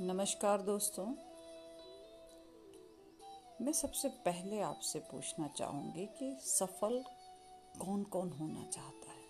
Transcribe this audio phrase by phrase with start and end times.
[0.00, 1.06] नमस्कार दोस्तों।
[3.64, 7.04] मैं सबसे पहले आपसे पूछना चाहूँगी कि सफल
[7.80, 9.24] कौन कौन होना चाहता है?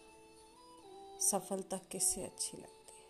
[1.20, 3.06] सफलता किससे अच्छी लगती है?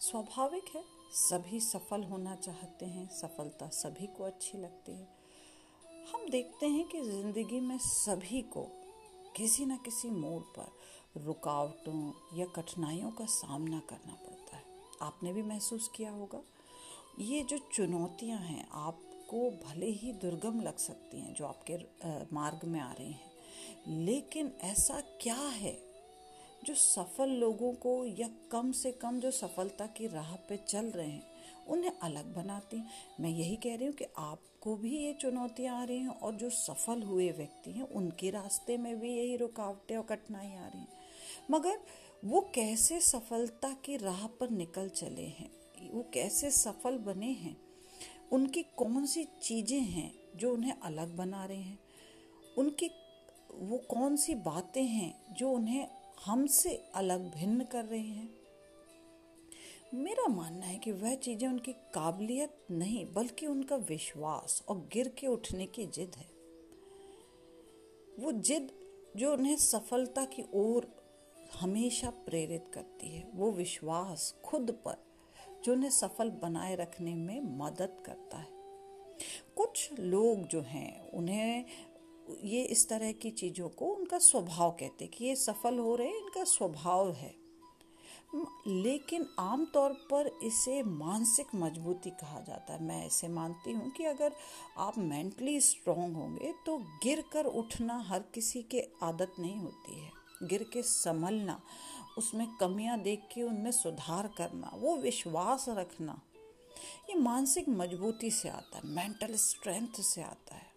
[0.00, 5.08] स्वाभाविक है, सभी सफल होना चाहते हैं, सफलता सभी को अच्छी लगती है।
[6.12, 8.68] हम देखते हैं कि ज़िंदगी में सभी को
[9.36, 10.72] किसी न किसी मोड़ पर
[11.20, 14.37] रुकावटों या कठिनाइयों का सामना करना पड़ता है।
[15.02, 16.42] आपने भी महसूस किया होगा।
[17.20, 21.76] ये जो चुनौतियाँ हैं, आपको भले ही दुर्गम लग सकती हैं जो आपके
[22.34, 25.76] मार्ग में आ रही हैं, लेकिन ऐसा क्या है
[26.64, 31.08] जो सफल लोगों को या कम से कम जो सफलता की राह पे चल रहे
[31.08, 31.22] हैं,
[31.68, 32.90] उन्हें अलग बनाती हैं?
[33.20, 36.50] मैं यही कह रही हूँ कि आपको भी ये चुनौतियाँ आ रही हैं और जो
[36.50, 40.88] सफल हुए व्यक्ति हैं, उनके रास्ते में भी यही रुकावटें और कठिनाई आ रही हैं।
[41.50, 41.78] मगर
[42.24, 45.50] वो कैसे सफलता की राह पर निकल चले हैं?
[45.90, 47.56] वो कैसे सफल बने हैं?
[48.32, 51.78] उनकी कौन सी चीज़ें हैं जो उन्हें अलग बना रहे हैं?
[52.58, 52.90] उनकी,
[53.54, 55.88] वो कौन सी बातें हैं जो उन्हें
[56.24, 58.38] हमसे अलग भिन्न कर रही हैं?
[59.94, 65.26] मेरा मानना है कि वह चीज़ें उनकी काबिलियत नहीं, बल्कि उनका विश्वास और गिर के
[65.26, 66.28] उठने की जिद है।
[68.18, 68.70] वो जिद
[69.16, 70.97] जो उन्हें सफलता की ओर
[71.54, 74.96] हमेशा प्रेरित करती है। वो विश्वास खुद पर,
[75.64, 78.48] जो उन्हें सफल बनाए रखने में मदद करता है।
[79.56, 81.64] कुछ लोग जो हैं, उन्हें
[82.44, 86.08] ये इस तरह की चीज़ों को उनका स्वभाव कहते हैं कि ये सफल हो रहे
[86.08, 87.34] इनका स्वभाव है।
[88.66, 94.32] लेकिन आमतौर पर इसे मानसिक मजबूती कहा जाता है। मैं ऐसे मानती हूँ कि अगर
[94.78, 100.17] आप मेंटली स्ट्रांग होंगे तो गिर कर उठना हर किसी के आदत नहीं होती है।
[100.42, 101.60] गिर के संभलना,
[102.18, 106.20] उसमें कमियाँ देख के उनमें सुधार करना, वो विश्वास रखना,
[107.10, 110.68] ये मानसिक मजबूती से आता है मेंटल स्ट्रेंथ से आता है।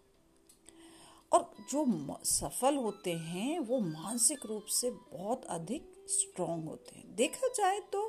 [1.31, 1.85] और जो
[2.23, 8.07] सफल होते हैं, वो मानसिक रूप से बहुत अधिक स्ट्रांग होते हैं। देखा जाए तो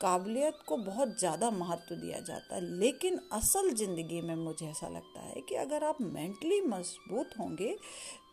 [0.00, 5.20] काबिलियत को बहुत ज़्यादा महत्व दिया जाता है, लेकिन असल ज़िंदगी में मुझे ऐसा लगता
[5.20, 7.76] है कि अगर आप मेंटली मज़बूत होंगे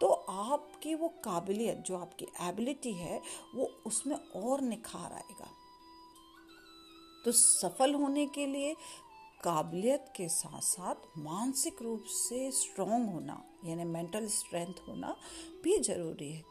[0.01, 3.21] तो आपकी वो काबिलियत, जो आपकी एबिलिटी है,
[3.55, 5.51] वो उसमें और निखार आएगा।
[7.25, 8.73] तो सफल होने के लिए
[9.39, 15.15] काबिलियत के साथ साथ मानसिक रूप से स्ट्रांग होना, यानी मेंटल स्ट्रेंथ होना
[15.63, 16.41] भी ज़रूरी है।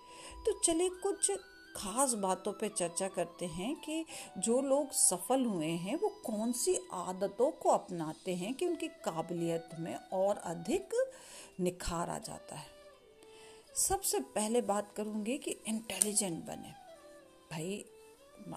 [0.46, 1.30] तो चलिए कुछ
[1.76, 4.04] खास बातों पे चर्चा करते हैं कि
[4.38, 9.68] जो लोग सफल हुए हैं, वो कौन सी आदतों को अपनाते हैं कि उनकी काबिलियत
[9.78, 10.94] में और अधिक
[11.60, 12.66] निखार आ जाता है।
[13.74, 16.72] सबसे पहले बात करूँगी कि इंटेलिजेंट बने।
[17.50, 17.84] भाई,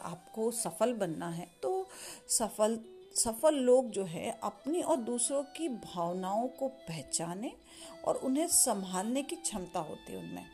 [0.01, 1.87] आपको सफल बनना है तो
[2.27, 2.79] सफल
[3.15, 7.51] सफल लोग जो है, अपनी और दूसरों की भावनाओं को पहचाने
[8.05, 10.45] और उन्हें संभालने की क्षमता होती है उनमें।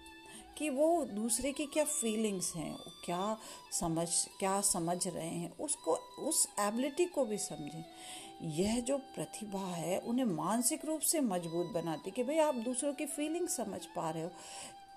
[0.57, 3.38] कि वो दूसरे की क्या फीलिंग्स हैं क्या
[3.71, 7.85] समझ क्या समझ रहे हैं, उसको, उस एबिलिटी को भी समझें।
[8.41, 13.05] यह जो प्रतिभा है, उन्हें मानसिक रूप से मज़बूत बनाती कि भाई आप दूसरों की
[13.05, 14.31] फीलिंग समझ पा रहे हो।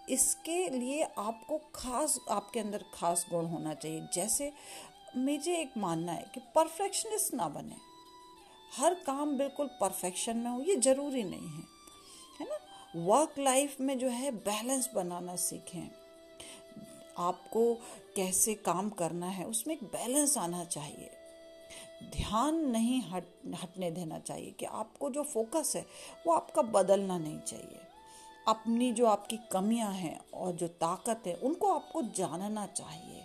[0.08, 4.52] इसके लिए आपको खास, आपके अंदर खास गुण होना चाहिए। जैसे
[5.16, 7.76] मुझे एक मानना है कि परफेक्शनिस्ट ना बने।
[8.76, 11.78] हर काम बिल्कुल परफेक्शन में हो, ये ज़रूरी नहीं है
[12.40, 12.58] है ना?
[12.96, 15.90] वर्क लाइफ में जो है बैलेंस बनाना सीखें।
[17.18, 17.74] आपको
[18.16, 21.10] कैसे काम करना है, उसमें एक बैलेंस आना चाहिए।
[22.02, 23.24] ध्यान नहीं हट,
[23.62, 25.86] हटने देना चाहिए कि आपको जो फोकस है,
[26.26, 27.80] वो आपका बदलना नहीं चाहिए।
[28.48, 33.24] अपनी जो आपकी कमियाँ हैं और जो ताकत है, उनको आपको जानना चाहिए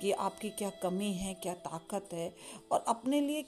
[0.00, 2.34] कि आपकी क्या कमी है, क्या ताकत है
[2.72, 3.42] और अपने लिए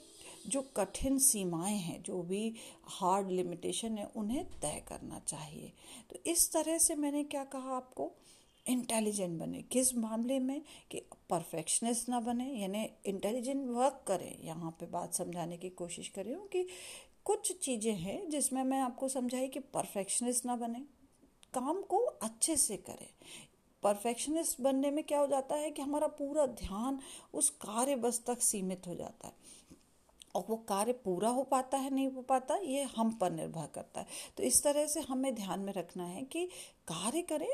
[0.47, 5.73] जो कठिन सीमाएँ हैं, जो भी हार्ड लिमिटेशन है, उन्हें तय करना चाहिए।
[6.09, 8.11] तो इस तरह से मैंने क्या कहा आपको?
[8.67, 10.61] इंटेलिजेंट बने। किस मामले में?
[10.91, 16.25] कि परफेक्शनिस्ट ना बने, यानी इंटेलिजेंट वर्क करें। यहाँ पे बात समझाने की कोशिश कर
[16.25, 16.67] रही हूँ कि
[17.25, 20.79] कुछ चीज़ें हैं जिसमें मैं आपको समझाई कि परफेक्शनिस्ट ना बने।
[21.53, 23.09] काम को अच्छे से करें।
[23.83, 26.99] परफेक्शनिस्ट बनने में क्या हो जाता है कि हमारा पूरा ध्यान
[27.33, 29.33] उस कार्य बस तक सीमित हो जाता है।
[30.35, 33.99] और वो कार्य पूरा हो पाता है, नहीं हो पाता, ये हम पर निर्भर करता
[33.99, 36.45] है। तो इस तरह से हमें ध्यान में रखना है कि
[36.87, 37.49] कार्य करें,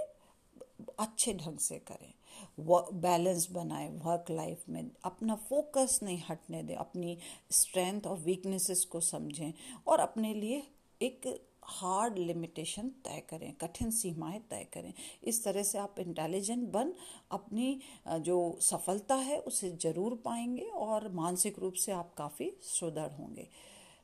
[0.99, 2.13] अच्छे ढंग से करें।
[2.59, 7.17] बैलेंस बनाए वर्क लाइफ में अपना फोकस नहीं हटने दें, अपनी
[7.51, 9.53] स्ट्रेंथ और वीकनेसेस को समझें
[9.87, 10.63] और अपने लिए
[11.01, 11.27] एक
[11.63, 14.93] हार्ड लिमिटेशन तय करें, कठिन सीमाएँ तय करें।
[15.23, 16.93] इस तरह से आप इंटेलिजेंट बन,
[17.31, 23.47] अपनी जो सफलता है उसे ज़रूर पाएँगे और मानसिक रूप से आप काफ़ी सुदृढ़ होंगे।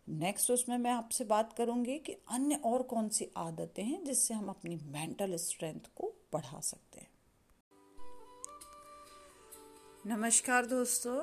[0.10, 4.50] नेक्स्ट उसमें मैं आपसे बात करूँगी कि अन्य और कौन सी आदतें हैं जिससे हम
[4.50, 7.10] अपनी मेंटल स्ट्रेंथ को बढ़ा सकते हैं।
[10.08, 11.22] नमस्कार दोस्तों।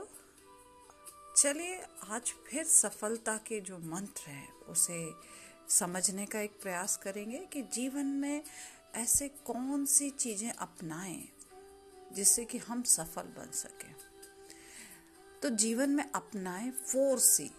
[1.36, 4.98] चलिए, आज फिर सफलता के जो मंत्र हैं, उसे
[5.68, 8.42] समझने का एक प्रयास करेंगे कि जीवन में
[8.94, 11.28] ऐसे कौन सी चीज़ें अपनाएँ
[12.12, 13.94] जिससे कि हम सफल बन सकें।
[15.42, 17.50] तो जीवन में अपनाएँ फोर सी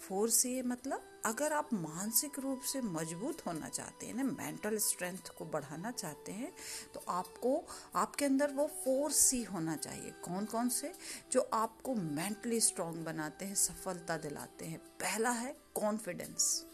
[0.00, 5.28] फोर सी मतलब अगर आप मानसिक रूप से मज़बूत होना चाहते हैं, ना, मेंटल स्ट्रेंथ
[5.38, 6.52] को बढ़ाना चाहते हैं
[6.94, 7.64] तो आपको,
[7.94, 10.92] आपके अंदर वो फोर सी होना चाहिए। कौन कौन से?
[11.32, 16.64] जो आपको मेंटली स्ट्रांग बनाते हैं, सफलता दिलाते हैं। पहला है कॉन्फिडेंस।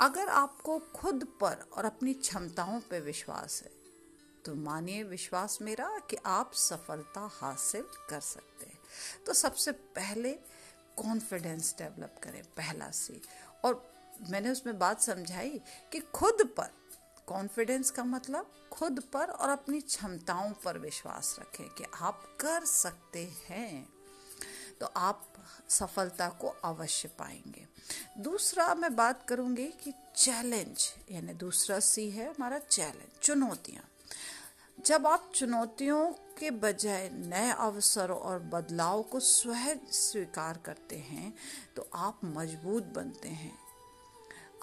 [0.00, 3.70] अगर आपको खुद पर और अपनी क्षमताओं पर विश्वास है
[4.44, 8.78] तो मानिए विश्वास मेरा कि आप सफलता हासिल कर सकते हैं।
[9.26, 10.32] तो सबसे पहले
[10.96, 13.20] कॉन्फिडेंस डेवलप करें, पहला सी
[13.64, 13.82] और
[14.30, 15.60] मैंने उसमें बात समझाई
[15.92, 16.70] कि खुद पर
[17.26, 23.24] कॉन्फिडेंस का मतलब खुद पर और अपनी क्षमताओं पर विश्वास रखें कि आप कर सकते
[23.48, 23.99] हैं।
[24.80, 25.26] तो आप
[25.68, 27.66] सफलता को अवश्य पाएँगे।
[28.18, 33.84] दूसरा मैं बात करूँगी कि चैलेंज, यानी दूसरा सी है हमारा चैलेंज, चुनौतियाँ।
[34.78, 36.04] जब आप चुनौतियों
[36.38, 41.32] के बजाय नए अवसरों और बदलाव को स्वयं स्वीकार करते हैं
[41.76, 43.52] तो आप मज़बूत बनते हैं।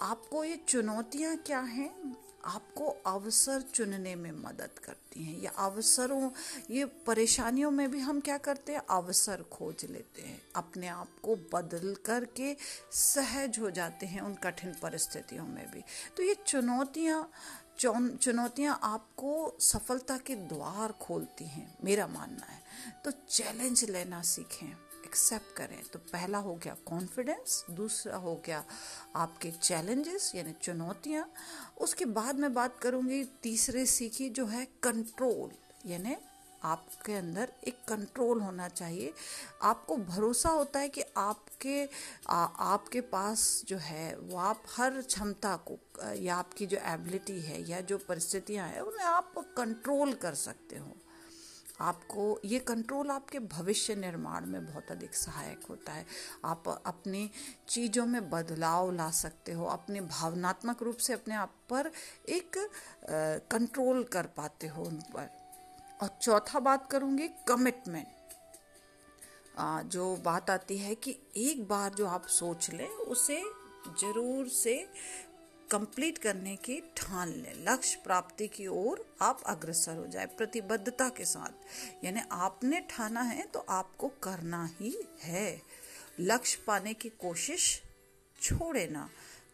[0.00, 2.16] आपको ये चुनौतियाँ क्या हैं?
[2.44, 6.30] आपको अवसर चुनने में मदद करती हैं। या अवसरों,
[6.70, 8.82] ये परेशानियों में भी हम क्या करते हैं?
[8.90, 12.56] अवसर खोज लेते हैं। अपने आप को बदल करके
[12.92, 15.84] सहज हो जाते हैं उन कठिन परिस्थितियों में भी।
[16.16, 17.30] तो ये चुनौतियाँ
[17.78, 22.62] चुनौतियाँ आपको सफलता के द्वार खोलती हैं, मेरा मानना है।
[23.04, 28.64] तो चैलेंज लेना सीखें। एक्सेप्ट करें। तो पहला हो गया कॉन्फिडेंस दूसरा हो गया
[29.16, 31.28] आपके चैलेंजेस यानी चुनौतियाँ।
[31.80, 35.50] उसके बाद मैं बात करूँगी तीसरे सीखी जो है कंट्रोल
[35.90, 36.16] यानी
[36.62, 39.12] आपके अंदर एक कंट्रोल होना चाहिए।
[39.62, 41.84] आपको भरोसा होता है कि आपके
[42.28, 45.78] आ, आपके पास जो है वो आप हर क्षमता को
[46.14, 50.96] या आपकी जो एबिलिटी है या जो परिस्थितियाँ हैं उन्हें आप कंट्रोल कर सकते हो।
[51.80, 56.04] आपको, ये कंट्रोल आपके भविष्य निर्माण में बहुत अधिक सहायक होता है।
[56.44, 57.30] आप अपनी
[57.68, 61.90] चीज़ों में बदलाव ला सकते हो, अपने भावनात्मक रूप से अपने आप पर
[62.28, 62.58] एक
[63.52, 65.30] कंट्रोल कर पाते हो उन पर।
[66.02, 68.06] और चौथा बात करूँगी कमिटमेंट
[69.86, 73.42] जो बात आती है कि एक बार जो आप सोच लें, उसे
[73.92, 74.74] ज़रूर से
[75.70, 81.24] कंप्लीट करने की ठान लें। लक्ष्य प्राप्ति की ओर आप अग्रसर हो जाए, प्रतिबद्धता के
[81.24, 85.60] साथ। यानी आपने ठाना है तो आपको करना ही है।
[86.20, 87.80] लक्ष्य पाने की कोशिश
[88.38, 89.08] छोड़े ना,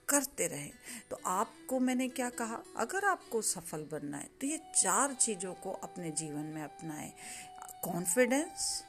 [0.09, 0.71] करते रहें।
[1.11, 2.63] तो आपको मैंने क्या कहा?
[2.77, 7.13] अगर आपको सफल बनना है तो ये चार चीज़ों को अपने जीवन में अपनाएँ।
[7.85, 8.83] कॉन्फिडेंस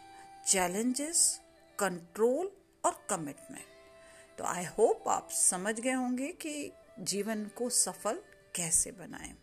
[0.48, 1.40] चैलेंजेस
[1.80, 2.52] कंट्रोल
[2.84, 8.20] और कमिटमेंट तो आई होप आप समझ गए होंगे कि जीवन को सफल
[8.56, 9.36] कैसे बनाएँ?